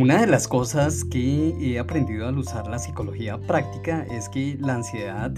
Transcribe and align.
Una 0.00 0.22
de 0.22 0.26
las 0.26 0.48
cosas 0.48 1.04
que 1.04 1.54
he 1.60 1.78
aprendido 1.78 2.26
al 2.26 2.38
usar 2.38 2.66
la 2.66 2.78
psicología 2.78 3.38
práctica 3.38 4.06
es 4.10 4.30
que 4.30 4.56
la 4.58 4.76
ansiedad 4.76 5.30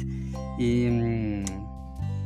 em, 0.57 1.45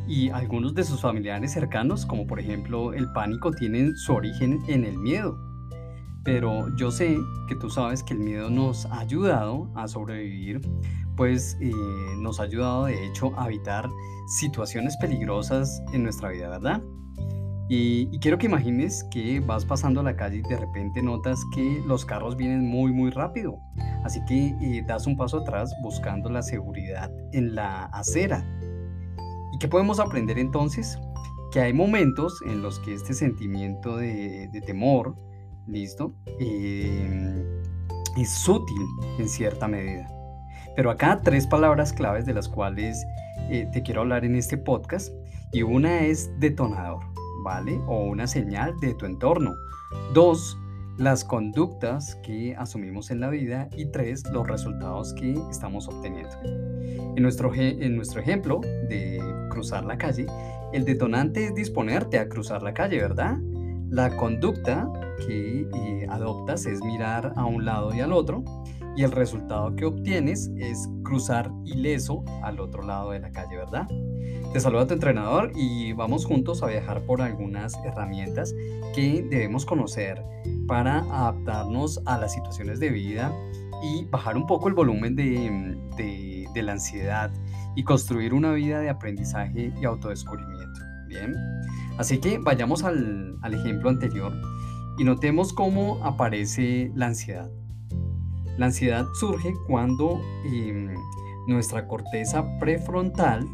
y 0.06 0.28
algunos 0.28 0.74
de 0.74 0.84
sus 0.84 1.00
familiares 1.00 1.54
cercanos, 1.54 2.04
como 2.04 2.26
por 2.26 2.38
ejemplo 2.38 2.92
el 2.92 3.10
pánico, 3.14 3.52
tienen 3.52 3.96
su 3.96 4.12
origen 4.12 4.62
en 4.68 4.84
el 4.84 4.98
miedo. 4.98 5.38
Pero 6.24 6.68
yo 6.76 6.90
sé 6.90 7.16
que 7.48 7.54
tú 7.54 7.70
sabes 7.70 8.02
que 8.02 8.12
el 8.12 8.20
miedo 8.20 8.50
nos 8.50 8.84
ha 8.84 8.98
ayudado 8.98 9.70
a 9.74 9.88
sobrevivir, 9.88 10.60
pues 11.16 11.56
eh, 11.62 11.72
nos 12.18 12.38
ha 12.38 12.42
ayudado 12.42 12.84
de 12.84 13.06
hecho 13.06 13.32
a 13.40 13.46
evitar 13.46 13.88
situaciones 14.28 14.94
peligrosas 14.98 15.80
en 15.94 16.02
nuestra 16.02 16.28
vida, 16.28 16.50
¿verdad? 16.50 16.82
Y, 17.68 18.18
quiero 18.20 18.38
que 18.38 18.46
imagines 18.46 19.04
que 19.10 19.40
vas 19.40 19.64
pasando 19.64 20.00
a 20.00 20.04
la 20.04 20.14
calle 20.14 20.36
y 20.36 20.42
de 20.42 20.56
repente 20.56 21.02
notas 21.02 21.40
que 21.52 21.82
los 21.86 22.04
carros 22.04 22.36
vienen 22.36 22.64
muy, 22.64 22.92
muy 22.92 23.10
rápido. 23.10 23.58
Así 24.04 24.24
que 24.26 24.54
eh, 24.60 24.84
das 24.86 25.06
un 25.06 25.16
paso 25.16 25.38
atrás 25.38 25.74
buscando 25.82 26.30
la 26.30 26.42
seguridad 26.42 27.10
en 27.32 27.54
la 27.56 27.86
acera. 27.86 28.44
¿Y 29.52 29.58
qué 29.58 29.66
podemos 29.66 29.98
aprender 29.98 30.38
entonces? 30.38 30.96
Que 31.50 31.60
hay 31.60 31.72
momentos 31.72 32.40
en 32.46 32.62
los 32.62 32.78
que 32.80 32.94
este 32.94 33.14
sentimiento 33.14 33.96
de, 33.96 34.48
temor, 34.64 35.16
¿listo? 35.66 36.14
Em, 36.38 37.42
es 38.16 38.30
sutil 38.30 38.86
en 39.18 39.28
cierta 39.28 39.66
medida. 39.66 40.08
Pero 40.76 40.90
acá 40.90 41.20
tres 41.24 41.46
palabras 41.46 41.92
claves 41.92 42.26
de 42.26 42.34
las 42.34 42.48
cuales 42.48 43.04
eh, 43.50 43.68
te 43.72 43.82
quiero 43.82 44.02
hablar 44.02 44.24
en 44.24 44.36
este 44.36 44.56
podcast. 44.56 45.12
Y 45.52 45.62
una 45.62 46.00
es 46.00 46.30
detonador. 46.38 47.15
¿Vale? 47.46 47.80
O 47.86 48.06
una 48.06 48.26
señal 48.26 48.74
de 48.80 48.92
tu 48.94 49.06
entorno. 49.06 49.54
Dos, 50.12 50.58
las 50.98 51.24
conductas 51.24 52.16
que 52.24 52.56
asumimos 52.56 53.12
en 53.12 53.20
la 53.20 53.30
vida. 53.30 53.68
Y 53.76 53.86
tres, 53.86 54.24
los 54.32 54.48
resultados 54.48 55.14
que 55.14 55.34
estamos 55.48 55.86
obteniendo. 55.86 56.36
En 56.42 57.22
nuestro, 57.22 57.54
en 57.54 57.94
nuestro 57.94 58.20
ejemplo 58.20 58.60
de 58.62 59.20
cruzar 59.48 59.84
la 59.84 59.96
calle, 59.96 60.26
el 60.72 60.84
detonante 60.84 61.46
es 61.46 61.54
disponerte 61.54 62.18
a 62.18 62.28
cruzar 62.28 62.64
la 62.64 62.74
calle, 62.74 63.00
¿verdad? 63.00 63.38
La 63.90 64.16
conducta 64.16 64.90
que 65.24 65.68
eh, 65.72 66.06
adoptas 66.10 66.66
es 66.66 66.82
mirar 66.82 67.32
a 67.36 67.44
un 67.44 67.64
lado 67.64 67.94
y 67.94 68.00
al 68.00 68.12
otro 68.12 68.42
y 68.96 69.02
el 69.02 69.12
resultado 69.12 69.76
que 69.76 69.84
obtienes 69.84 70.50
es 70.56 70.88
cruzar 71.04 71.50
ileso 71.64 72.24
al 72.42 72.58
otro 72.60 72.82
lado 72.82 73.10
de 73.10 73.20
la 73.20 73.30
calle, 73.30 73.56
¿verdad? 73.56 73.86
Te 74.52 74.60
saluda 74.60 74.86
tu 74.86 74.94
entrenador 74.94 75.52
y 75.54 75.92
vamos 75.92 76.24
juntos 76.24 76.62
a 76.62 76.66
viajar 76.66 77.02
por 77.04 77.20
algunas 77.20 77.74
herramientas 77.84 78.54
que 78.94 79.22
debemos 79.28 79.66
conocer 79.66 80.22
para 80.66 81.00
adaptarnos 81.00 82.00
a 82.06 82.16
las 82.16 82.32
situaciones 82.32 82.80
de 82.80 82.88
vida 82.88 83.32
y 83.82 84.06
bajar 84.06 84.36
un 84.36 84.46
poco 84.46 84.68
el 84.68 84.74
volumen 84.74 85.14
de, 85.14 85.76
de, 86.54 86.62
la 86.62 86.72
ansiedad 86.72 87.30
y 87.74 87.84
construir 87.84 88.32
una 88.32 88.52
vida 88.52 88.80
de 88.80 88.88
aprendizaje 88.88 89.70
y 89.78 89.84
autodescubrimiento. 89.84 90.80
Bien, 91.06 91.34
así 91.98 92.18
que 92.18 92.38
vayamos 92.38 92.82
al, 92.82 93.36
al 93.42 93.54
ejemplo 93.54 93.90
anterior 93.90 94.32
y 94.98 95.04
notemos 95.04 95.52
cómo 95.52 96.02
aparece 96.02 96.90
la 96.94 97.08
ansiedad. 97.08 97.50
La 98.58 98.66
ansiedad 98.66 99.06
surge 99.14 99.54
cuando 99.66 100.20
em, 100.44 100.94
nuestra 101.46 101.86
corteza 101.86 102.58
prefrontal 102.58 103.46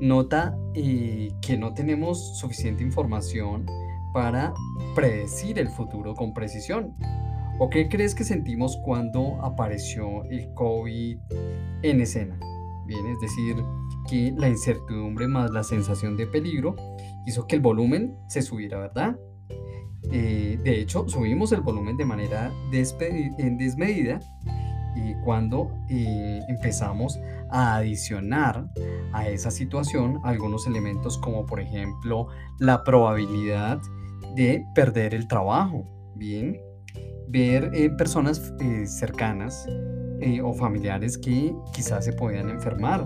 nota 0.00 0.56
eh, 0.74 1.32
que 1.40 1.56
no 1.56 1.74
tenemos 1.74 2.38
suficiente 2.38 2.82
información 2.82 3.66
para 4.12 4.52
predecir 4.94 5.58
el 5.58 5.68
futuro 5.68 6.14
con 6.14 6.34
precisión. 6.34 6.94
¿O 7.58 7.70
qué 7.70 7.88
crees 7.88 8.14
que 8.14 8.24
sentimos 8.24 8.76
cuando 8.84 9.40
apareció 9.42 10.24
el 10.24 10.52
COVID 10.54 11.18
en 11.82 12.00
escena? 12.00 12.38
Bien, 12.86 13.06
es 13.06 13.20
decir, 13.20 13.56
que 14.08 14.34
la 14.36 14.48
incertidumbre 14.48 15.28
más 15.28 15.50
la 15.50 15.62
sensación 15.62 16.16
de 16.16 16.26
peligro 16.26 16.74
hizo 17.26 17.46
que 17.46 17.56
el 17.56 17.62
volumen 17.62 18.16
se 18.26 18.42
subiera, 18.42 18.78
¿verdad? 18.78 19.16
Eh, 20.14 20.58
de 20.62 20.80
hecho, 20.80 21.08
subimos 21.08 21.52
el 21.52 21.62
volumen 21.62 21.96
de 21.96 22.04
manera 22.04 22.52
desmedida 22.70 24.20
y 24.94 25.14
cuando 25.24 25.70
eh, 25.88 26.40
empezamos 26.48 27.18
a 27.50 27.76
adicionar 27.76 28.66
a 29.14 29.26
esa 29.26 29.50
situación 29.50 30.20
algunos 30.22 30.66
elementos 30.66 31.16
como 31.16 31.46
por 31.46 31.60
ejemplo 31.60 32.28
la 32.58 32.84
probabilidad 32.84 33.80
de 34.36 34.62
perder 34.74 35.14
el 35.14 35.26
trabajo, 35.28 35.86
bien, 36.14 36.60
ver 37.28 37.70
eh, 37.72 37.88
personas 37.88 38.52
cercanas 38.84 39.66
o 40.44 40.52
familiares 40.52 41.18
que 41.18 41.52
quizás 41.72 42.04
se 42.04 42.12
podían 42.12 42.48
enfermar, 42.50 43.04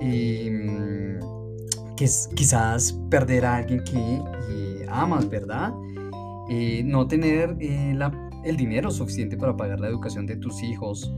em, 0.00 1.18
quizás 1.96 2.92
perder 3.10 3.44
a 3.46 3.56
alguien 3.56 3.82
que 3.82 4.86
amas, 4.88 5.28
¿verdad? 5.28 5.72
Eh, 6.52 6.82
no 6.84 7.06
tener 7.06 7.56
eh, 7.60 7.96
el 8.44 8.56
dinero 8.56 8.90
suficiente 8.90 9.36
para 9.36 9.56
pagar 9.56 9.78
la 9.78 9.86
educación 9.86 10.26
de 10.26 10.34
tus 10.34 10.64
hijos 10.64 11.08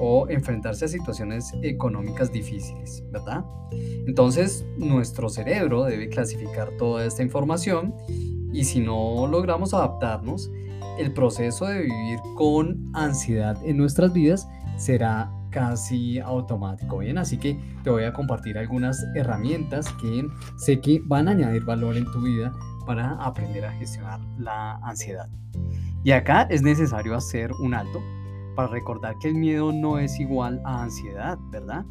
o 0.00 0.28
enfrentarse 0.28 0.86
a 0.86 0.88
situaciones 0.88 1.54
económicas 1.62 2.32
difíciles, 2.32 3.04
¿verdad? 3.12 3.44
Entonces, 4.08 4.66
nuestro 4.78 5.28
cerebro 5.28 5.84
debe 5.84 6.08
clasificar 6.08 6.70
toda 6.78 7.06
esta 7.06 7.22
información 7.22 7.94
y 8.52 8.64
si 8.64 8.80
no 8.80 9.28
logramos 9.28 9.72
adaptarnos, 9.72 10.50
el 10.98 11.14
proceso 11.14 11.66
de 11.66 11.82
vivir 11.82 12.18
con 12.34 12.90
ansiedad 12.92 13.56
en 13.64 13.76
nuestras 13.76 14.12
vidas 14.12 14.48
será 14.78 15.30
casi 15.50 16.18
automático. 16.18 16.98
Bien, 16.98 17.18
así 17.18 17.38
que 17.38 17.56
te 17.84 17.90
voy 17.90 18.02
a 18.02 18.12
compartir 18.12 18.58
algunas 18.58 19.00
herramientas 19.14 19.86
que 20.00 20.26
sé 20.56 20.80
que 20.80 21.00
van 21.04 21.28
a 21.28 21.30
añadir 21.30 21.64
valor 21.64 21.96
en 21.96 22.04
tu 22.06 22.20
vida 22.20 22.52
para 22.84 23.12
aprender 23.14 23.64
a 23.64 23.72
gestionar 23.72 24.20
la 24.38 24.76
ansiedad. 24.82 25.28
Y 26.04 26.12
acá 26.12 26.46
es 26.50 26.62
necesario 26.62 27.14
hacer 27.14 27.52
un 27.60 27.74
alto 27.74 28.02
para 28.56 28.68
recordar 28.68 29.18
que 29.18 29.28
el 29.28 29.34
miedo 29.34 29.72
no 29.72 29.98
es 29.98 30.18
igual 30.18 30.60
a 30.64 30.82
ansiedad, 30.82 31.38
¿verdad? 31.50 31.84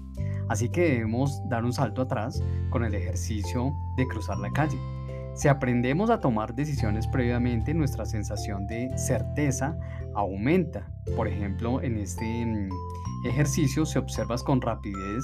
Así 0.50 0.70
que 0.70 0.82
debemos 0.82 1.42
dar 1.50 1.64
un 1.64 1.74
salto 1.74 2.02
atrás 2.02 2.44
con 2.70 2.84
el 2.84 2.94
ejercicio 2.94 3.74
de 3.98 4.08
cruzar 4.08 4.38
la 4.38 4.52
calle. 4.52 4.78
Si 5.34 5.48
aprendemos 5.48 6.10
a 6.10 6.20
tomar 6.20 6.54
decisiones 6.54 7.08
previamente, 7.08 7.74
nuestra 7.74 8.06
sensación 8.06 8.68
de 8.68 8.90
certeza 8.98 9.78
aumenta. 10.14 10.92
Por 11.16 11.28
ejemplo, 11.28 11.82
en 11.82 11.98
este 11.98 12.46
mm, 12.46 12.70
ejercicio, 13.26 13.86
si 13.86 13.98
observas 13.98 14.44
con 14.44 14.60
rapidez 14.60 15.24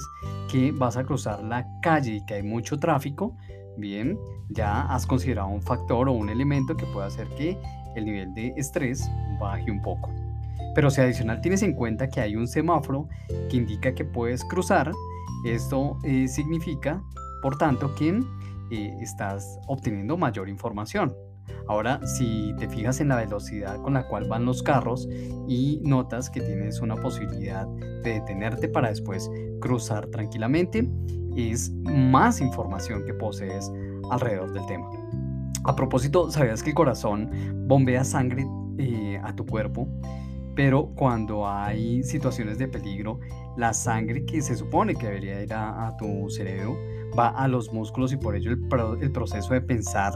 que 0.50 0.72
vas 0.72 0.96
a 0.96 1.04
cruzar 1.04 1.44
la 1.44 1.66
calle 1.82 2.14
y 2.14 2.24
que 2.24 2.34
hay 2.34 2.42
mucho 2.42 2.78
tráfico, 2.78 3.36
bien, 3.78 4.18
ya 4.48 4.82
has 4.82 5.06
considerado 5.06 5.48
un 5.48 5.62
factor 5.62 6.08
o 6.08 6.12
un 6.12 6.28
elemento 6.28 6.76
que 6.76 6.86
puede 6.86 7.06
hacer 7.06 7.28
que 7.36 7.56
el 7.96 8.04
nivel 8.04 8.34
de 8.34 8.52
estrés 8.56 9.08
baje 9.40 9.70
un 9.70 9.82
poco. 9.82 10.10
Pero 10.74 10.90
si 10.90 11.00
adicional 11.00 11.40
tienes 11.40 11.62
en 11.62 11.72
cuenta 11.72 12.08
que 12.08 12.20
hay 12.20 12.36
un 12.36 12.46
semáforo 12.46 13.08
que 13.50 13.56
indica 13.56 13.94
que 13.94 14.04
puedes 14.04 14.44
cruzar, 14.44 14.92
esto 15.44 15.98
eh, 16.04 16.28
significa, 16.28 17.02
por 17.42 17.56
tanto, 17.58 17.94
que 17.94 18.20
eh, 18.70 18.96
estás 19.00 19.58
obteniendo 19.66 20.16
mayor 20.16 20.48
información. 20.48 21.14
Ahora, 21.66 22.00
si 22.06 22.54
te 22.58 22.68
fijas 22.68 23.00
en 23.00 23.08
la 23.08 23.16
velocidad 23.16 23.80
con 23.82 23.94
la 23.94 24.06
cual 24.08 24.28
van 24.28 24.44
los 24.44 24.62
carros 24.62 25.08
y 25.46 25.80
notas 25.84 26.30
que 26.30 26.40
tienes 26.40 26.80
una 26.80 26.96
posibilidad 26.96 27.66
de 28.02 28.14
detenerte 28.14 28.68
para 28.68 28.88
después 28.88 29.30
cruzar 29.60 30.06
tranquilamente, 30.06 30.88
es 31.36 31.70
más 31.84 32.40
información 32.40 33.04
que 33.04 33.14
posees 33.14 33.70
alrededor 34.10 34.52
del 34.52 34.66
tema. 34.66 34.88
A 35.64 35.76
propósito, 35.76 36.30
¿sabías 36.30 36.62
que 36.62 36.70
el 36.70 36.74
corazón 36.74 37.30
bombea 37.68 38.04
sangre 38.04 38.46
eh, 38.78 39.20
a 39.22 39.34
tu 39.34 39.44
cuerpo? 39.44 39.88
Pero 40.54 40.86
cuando 40.96 41.48
hay 41.48 42.02
situaciones 42.02 42.58
de 42.58 42.66
peligro, 42.66 43.20
la 43.56 43.72
sangre 43.72 44.24
que 44.24 44.42
se 44.42 44.56
supone 44.56 44.94
que 44.94 45.06
debería 45.06 45.42
ir 45.42 45.52
a, 45.52 45.96
tu 45.98 46.28
cerebro 46.30 46.76
va 47.16 47.28
a 47.28 47.46
los 47.46 47.72
músculos 47.72 48.12
y 48.12 48.16
por 48.16 48.34
ello 48.34 48.50
el, 48.50 49.12
proceso 49.12 49.54
de 49.54 49.60
pensar 49.60 50.14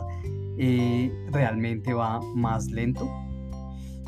eh, 0.64 1.12
realmente 1.32 1.92
va 1.92 2.20
más 2.36 2.70
lento. 2.70 3.10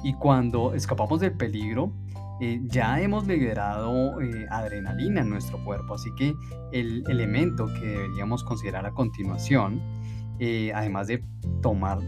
Y 0.05 0.15
cuando 0.15 0.75
escapamos 0.75 1.21
del 1.21 1.33
peligro, 1.37 1.93
eh, 2.41 2.61
ya 2.65 3.01
hemos 3.01 3.27
liberado 3.27 4.21
eh, 4.21 4.47
adrenalina 4.51 5.21
en 5.21 5.31
nuestro 5.31 5.65
cuerpo, 5.65 5.95
así 5.95 6.11
que 6.17 6.35
el 6.73 7.05
elemento 7.09 7.67
que 7.67 7.87
deberíamos 7.87 8.43
considerar 8.43 8.87
a 8.87 8.91
continuación, 8.93 9.81
eh, 10.41 10.73
además 10.75 11.06
de 11.06 11.25
tomar 11.62 11.99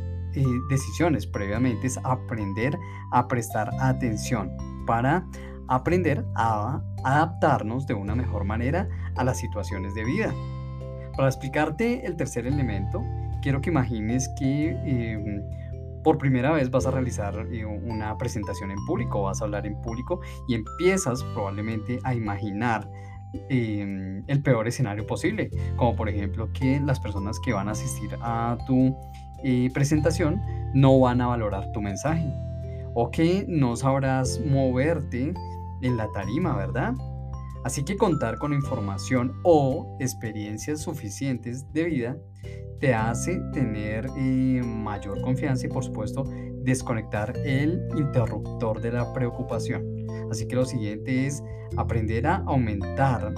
decisiones 0.69 1.27
previamente, 1.27 1.87
es 1.87 1.99
aprender 2.05 2.77
a 3.11 3.27
prestar 3.27 3.71
atención 3.81 4.51
para 4.87 5.27
aprender 5.69 6.27
a 6.35 6.83
adaptarnos 7.05 7.87
de 7.87 7.95
una 7.95 8.15
mejor 8.15 8.45
manera 8.45 8.87
a 9.17 9.25
las 9.25 9.39
situaciones 9.39 9.95
de 9.95 10.05
vida. 10.05 10.35
Para 11.17 11.29
explicarte 11.29 12.05
el 12.05 12.17
tercer 12.17 12.47
elemento, 12.47 13.03
quiero 13.47 13.61
que 13.61 13.71
imagines 13.71 14.29
que 14.31 15.41
por 16.03 16.19
primera 16.19 16.51
vez 16.51 16.69
vas 16.69 16.85
a 16.85 16.91
realizar 16.91 17.47
eh, 17.53 17.65
una 17.65 18.19
presentación 18.19 18.73
en 18.73 18.85
público, 18.87 19.23
vas 19.23 19.41
a 19.41 19.45
hablar 19.45 19.69
en 19.69 19.81
público 19.83 20.21
y 20.49 20.57
empiezas 20.57 21.23
probablemente 21.33 22.01
a 22.03 22.13
imaginar 22.13 22.91
em, 23.49 24.25
el 24.27 24.43
peor 24.43 24.67
escenario 24.67 25.07
posible, 25.07 25.49
como 25.77 25.95
por 25.95 26.09
ejemplo 26.09 26.53
que 26.53 26.81
las 26.81 26.99
personas 26.99 27.39
que 27.39 27.53
van 27.53 27.69
a 27.69 27.71
asistir 27.71 28.19
a 28.21 28.59
tu 28.67 28.97
eh, 29.45 29.71
presentación 29.73 30.43
no 30.75 30.99
van 30.99 31.21
a 31.21 31.29
valorar 31.29 31.71
tu 31.71 31.81
mensaje 31.81 32.29
o 32.95 33.13
que 33.13 33.45
no 33.47 33.77
sabrás 33.77 34.41
moverte 34.45 35.35
en 35.83 35.97
la 35.97 36.11
tarima, 36.11 36.57
¿verdad? 36.57 36.95
Así 37.67 37.83
que 37.85 37.97
contar 37.97 38.39
con 38.39 38.53
información 38.53 39.41
o 39.43 39.97
experiencias 39.99 40.83
suficientes 40.83 41.73
de 41.73 41.83
vida 41.83 42.17
te 42.79 42.95
hace 42.95 43.41
tener 43.53 44.07
eh, 44.17 44.63
mayor 44.65 45.21
confianza 45.21 45.67
y 45.67 45.71
por 45.71 45.83
supuesto 45.83 46.23
desconectar 46.63 47.37
el 47.39 47.83
interruptor 47.97 48.81
de 48.81 48.93
la 48.93 49.13
preocupación. 49.13 49.85
Así 50.31 50.47
que 50.47 50.55
lo 50.55 50.65
siguiente 50.65 51.27
es 51.27 51.43
aprender 51.77 52.29
a 52.29 52.37
aumentar 52.47 53.35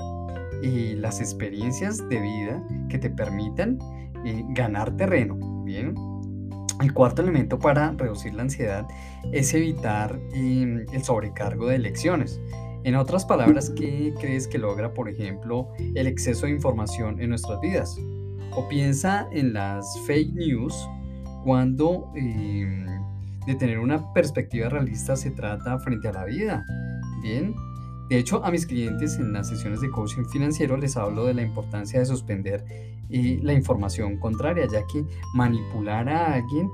eh, 0.63 0.95
las 0.99 1.21
experiencias 1.21 2.07
de 2.11 2.21
vida 2.21 2.63
que 2.91 2.99
te 2.99 3.09
permitan 3.09 3.79
eh, 4.27 4.45
ganar 4.51 4.95
terreno. 4.95 5.39
Bien. 5.65 5.95
El 6.83 6.93
cuarto 6.93 7.23
elemento 7.23 7.59
para 7.59 7.93
reducir 7.93 8.35
la 8.35 8.43
ansiedad 8.43 8.87
es 9.33 9.55
evitar 9.55 10.21
em, 10.35 10.85
el 10.93 11.03
sobrecargo 11.03 11.69
de 11.69 11.79
lecciones. 11.79 12.39
En 12.89 12.97
otras 12.97 13.27
palabras, 13.27 13.69
¿qué 13.69 14.15
crees 14.19 14.49
que 14.49 14.57
logra, 14.57 14.95
por 14.95 15.11
ejemplo, 15.11 15.69
el 15.95 16.07
exceso 16.07 16.47
de 16.47 16.53
información 16.53 17.21
en 17.21 17.29
nuestras 17.29 17.61
vidas? 17.61 18.01
O 18.53 18.67
piensa 18.67 19.29
en 19.31 19.53
las 19.53 20.01
fake 20.07 20.33
news 20.33 20.75
cuando 21.45 22.11
em, 22.17 22.87
de 23.47 23.55
tener 23.57 23.79
una 23.79 24.11
perspectiva 24.15 24.71
realista 24.71 25.17
se 25.17 25.31
trata 25.33 25.79
frente 25.81 26.09
a 26.09 26.13
la 26.13 26.25
vida. 26.25 26.65
Bien, 27.21 27.55
de 28.09 28.17
hecho, 28.17 28.43
a 28.43 28.51
mis 28.51 28.65
clientes 28.65 29.19
en 29.19 29.35
las 29.35 29.51
sesiones 29.51 29.83
de 29.83 29.91
coaching 29.91 30.25
financiero 30.33 30.79
les 30.79 30.97
hablo 30.97 31.27
de 31.27 31.35
la 31.35 31.43
importancia 31.43 32.01
de 32.01 32.07
suspender 32.07 32.65
eh, 33.11 33.39
la 33.43 33.53
información 33.53 34.17
contraria, 34.17 34.65
ya 34.65 34.81
que 34.91 35.05
manipular 35.35 36.09
a 36.09 36.33
alguien 36.33 36.71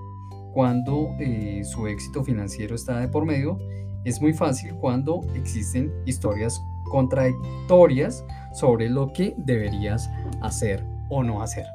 cuando 0.52 1.08
eh, 1.18 1.62
su 1.64 1.88
éxito 1.88 2.22
financiero 2.22 2.76
está 2.76 3.00
de 3.00 3.08
por 3.08 3.26
medio 3.26 3.58
es 4.04 4.20
muy 4.20 4.32
fácil 4.32 4.74
cuando 4.74 5.20
existen 5.34 5.92
historias 6.06 6.62
contradictorias 6.84 8.24
sobre 8.52 8.88
lo 8.88 9.12
que 9.12 9.34
deberías 9.38 10.10
hacer 10.42 10.84
o 11.08 11.22
no 11.22 11.42
hacer. 11.42 11.66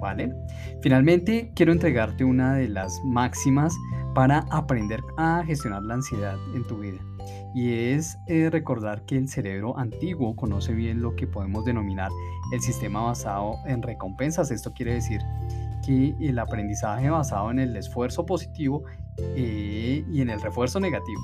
¿Vale? 0.00 0.34
Finalmente, 0.80 1.52
quiero 1.54 1.70
entregarte 1.70 2.24
una 2.24 2.54
de 2.54 2.68
las 2.68 3.00
máximas 3.04 3.72
para 4.14 4.44
aprender 4.50 5.00
a 5.16 5.42
gestionar 5.46 5.82
la 5.82 5.94
ansiedad 5.94 6.36
en 6.54 6.66
tu 6.66 6.78
vida. 6.78 6.98
Y 7.54 7.72
es 7.92 8.18
eh, 8.26 8.48
recordar 8.50 9.02
que 9.02 9.16
el 9.16 9.28
cerebro 9.28 9.78
antiguo 9.78 10.34
conoce 10.34 10.72
bien 10.72 11.02
lo 11.02 11.14
que 11.14 11.26
podemos 11.26 11.64
denominar 11.64 12.10
el 12.52 12.60
sistema 12.60 13.02
basado 13.02 13.58
en 13.66 13.82
recompensas. 13.82 14.50
Esto 14.50 14.72
quiere 14.72 14.94
decir 14.94 15.20
que 15.86 16.14
el 16.20 16.38
aprendizaje 16.38 17.10
basado 17.10 17.50
en 17.50 17.58
el 17.58 17.76
esfuerzo 17.76 18.26
positivo 18.26 18.84
eh, 19.18 20.04
y 20.10 20.20
en 20.20 20.30
el 20.30 20.40
refuerzo 20.40 20.80
negativo. 20.80 21.20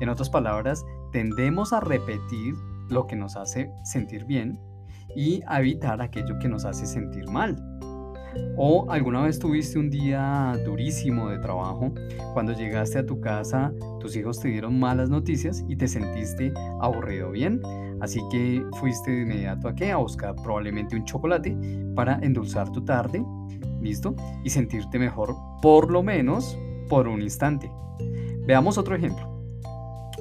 En 0.00 0.08
otras 0.08 0.30
palabras, 0.30 0.84
tendemos 1.12 1.72
a 1.72 1.80
repetir 1.80 2.54
lo 2.88 3.06
que 3.06 3.16
nos 3.16 3.36
hace 3.36 3.70
sentir 3.84 4.24
bien 4.24 4.60
y 5.16 5.42
a 5.46 5.60
evitar 5.60 6.00
aquello 6.00 6.38
que 6.38 6.48
nos 6.48 6.64
hace 6.64 6.86
sentir 6.86 7.28
mal. 7.28 7.56
¿O 8.56 8.86
alguna 8.90 9.22
vez 9.22 9.38
tuviste 9.38 9.78
un 9.78 9.90
día 9.90 10.54
durísimo 10.64 11.28
de 11.30 11.38
trabajo? 11.38 11.92
Cuando 12.34 12.52
llegaste 12.52 12.98
a 12.98 13.06
tu 13.06 13.20
casa, 13.20 13.72
tus 14.00 14.16
hijos 14.16 14.40
te 14.40 14.48
dieron 14.48 14.78
malas 14.78 15.10
noticias 15.10 15.64
y 15.68 15.76
te 15.76 15.88
sentiste 15.88 16.52
aburrido 16.80 17.30
bien. 17.30 17.60
Así 18.00 18.20
que 18.30 18.64
fuiste 18.78 19.10
de 19.10 19.22
inmediato 19.22 19.68
a 19.68 19.74
qué? 19.74 19.90
A 19.90 19.96
buscar 19.96 20.34
probablemente 20.36 20.96
un 20.96 21.04
chocolate 21.04 21.56
para 21.94 22.18
endulzar 22.22 22.70
tu 22.70 22.84
tarde, 22.84 23.24
¿listo? 23.80 24.14
Y 24.44 24.50
sentirte 24.50 24.98
mejor 24.98 25.34
por 25.60 25.90
lo 25.90 26.02
menos 26.02 26.56
por 26.88 27.08
un 27.08 27.22
instante. 27.22 27.70
Veamos 28.46 28.78
otro 28.78 28.94
ejemplo. 28.94 29.37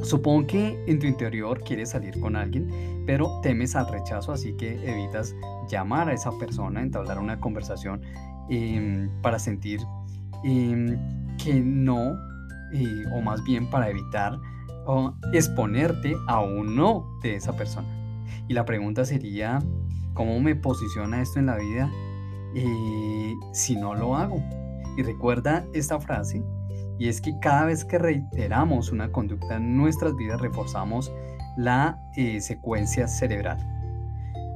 Supongo 0.04 0.48
que 0.48 0.84
en 0.88 1.00
tu 1.00 1.08
interior 1.08 1.64
quieres 1.64 1.90
salir 1.90 2.20
con 2.20 2.36
alguien, 2.36 3.04
pero 3.06 3.40
temes 3.42 3.76
al 3.76 3.88
rechazo, 3.88 4.32
así 4.32 4.54
que 4.54 4.74
evitas 4.90 5.36
llamar 5.70 6.10
a 6.10 6.14
esa 6.14 6.32
persona, 6.38 6.82
entablar 6.82 7.20
una 7.20 7.40
conversación 7.40 8.02
em, 8.50 9.10
para 9.22 9.40
sentir 9.40 9.82
em, 10.44 10.98
que 11.38 11.56
no, 11.56 12.14
eh, 12.74 13.04
o 13.14 13.22
más 13.22 13.44
bien 13.44 13.70
para 13.70 13.90
evitar 13.90 14.38
o 14.86 15.14
exponerte 15.34 16.16
a 16.28 16.42
un 16.42 16.76
no 16.76 17.06
de 17.22 17.36
esa 17.36 17.56
persona. 17.56 17.88
Y 18.48 18.54
la 18.54 18.66
pregunta 18.66 19.04
sería, 19.04 19.60
¿cómo 20.14 20.40
me 20.40 20.56
posiciona 20.56 21.22
esto 21.22 21.40
en 21.40 21.48
la 21.48 21.58
vida 21.58 21.92
eh, 22.56 23.36
si 23.52 23.76
no 23.76 23.94
lo 23.96 24.16
hago? 24.16 24.42
Y 24.96 25.04
recuerda 25.04 25.66
esta 25.74 26.00
frase, 26.00 26.42
y 27.00 27.08
es 27.10 27.22
que 27.22 27.38
cada 27.40 27.66
vez 27.66 27.86
que 27.86 27.98
reiteramos 27.98 28.92
una 28.92 29.12
conducta 29.12 29.56
en 29.56 29.78
nuestras 29.78 30.16
vidas 30.16 30.42
reforzamos 30.42 31.12
la 31.58 32.00
eh, 32.16 32.40
secuencia 32.42 33.08
cerebral. 33.08 33.58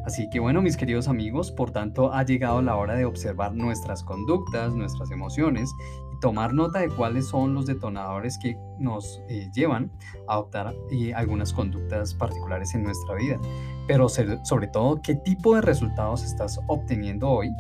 Así 0.05 0.29
que 0.29 0.39
bueno, 0.39 0.61
mis 0.61 0.77
queridos 0.77 1.07
amigos, 1.07 1.51
por 1.51 1.71
tanto 1.71 2.11
ha 2.11 2.23
llegado 2.23 2.61
la 2.61 2.75
hora 2.75 2.95
de 2.95 3.05
observar 3.05 3.53
nuestras 3.53 4.03
conductas, 4.03 4.73
nuestras 4.73 5.11
emociones 5.11 5.71
y 6.15 6.19
tomar 6.19 6.53
nota 6.53 6.79
de 6.79 6.89
cuáles 6.89 7.27
son 7.27 7.53
los 7.53 7.67
detonadores 7.67 8.39
que 8.39 8.57
nos 8.79 9.21
eh, 9.29 9.49
llevan 9.53 9.91
a 10.27 10.33
adoptar 10.33 10.73
eh, 10.91 11.13
algunas 11.13 11.53
conductas 11.53 12.15
particulares 12.15 12.73
en 12.73 12.83
nuestra 12.83 13.13
vida. 13.15 13.39
Pero 13.87 14.09
sobre 14.09 14.67
todo, 14.67 15.01
qué 15.03 15.15
tipo 15.15 15.53
de 15.53 15.61
resultados 15.61 16.23
estás 16.23 16.59
obteniendo 16.67 17.29
hoy. 17.29 17.51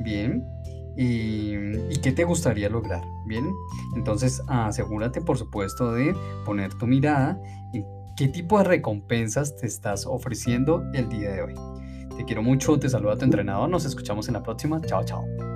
Bien, 0.00 0.46
y, 0.96 1.98
qué 2.00 2.12
te 2.12 2.24
gustaría 2.24 2.68
lograr. 2.68 3.02
Bien, 3.26 3.52
entonces 3.94 4.42
asegúrate 4.48 5.20
por 5.20 5.36
supuesto 5.36 5.92
de 5.92 6.14
poner 6.46 6.72
tu 6.74 6.86
mirada 6.86 7.38
en 7.74 7.84
qué 8.16 8.28
tipo 8.28 8.58
de 8.58 8.64
recompensas 8.64 9.56
te 9.56 9.66
estás 9.66 10.06
ofreciendo 10.06 10.82
el 10.94 11.08
día 11.08 11.32
de 11.32 11.42
hoy. 11.42 11.54
Te 12.16 12.24
quiero 12.24 12.42
mucho, 12.42 12.78
te 12.78 12.88
saluda 12.88 13.16
tu 13.16 13.24
entrenador, 13.24 13.68
nos 13.68 13.84
escuchamos 13.84 14.28
en 14.28 14.34
la 14.34 14.42
próxima. 14.42 14.80
Chao, 14.80 15.04
chao. 15.04 15.49